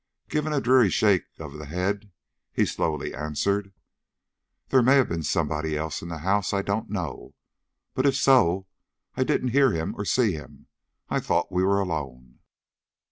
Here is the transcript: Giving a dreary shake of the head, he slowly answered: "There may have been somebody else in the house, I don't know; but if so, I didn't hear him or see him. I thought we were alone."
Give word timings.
Giving 0.29 0.51
a 0.51 0.59
dreary 0.59 0.89
shake 0.89 1.25
of 1.37 1.53
the 1.53 1.67
head, 1.67 2.09
he 2.51 2.65
slowly 2.65 3.13
answered: 3.13 3.71
"There 4.69 4.81
may 4.81 4.95
have 4.95 5.07
been 5.09 5.21
somebody 5.21 5.77
else 5.77 6.01
in 6.01 6.07
the 6.09 6.17
house, 6.17 6.53
I 6.53 6.63
don't 6.63 6.89
know; 6.89 7.35
but 7.93 8.07
if 8.07 8.15
so, 8.15 8.65
I 9.15 9.23
didn't 9.23 9.49
hear 9.49 9.73
him 9.73 9.93
or 9.95 10.03
see 10.05 10.31
him. 10.31 10.65
I 11.07 11.19
thought 11.19 11.51
we 11.51 11.61
were 11.61 11.79
alone." 11.79 12.39